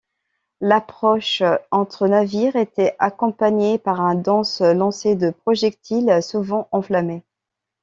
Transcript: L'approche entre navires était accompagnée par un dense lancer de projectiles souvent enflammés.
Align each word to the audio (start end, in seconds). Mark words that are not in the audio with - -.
L'approche 0.61 1.43
entre 1.69 2.07
navires 2.07 2.55
était 2.55 2.95
accompagnée 2.97 3.77
par 3.77 4.01
un 4.01 4.15
dense 4.15 4.61
lancer 4.61 5.15
de 5.15 5.29
projectiles 5.29 6.23
souvent 6.23 6.67
enflammés. 6.71 7.21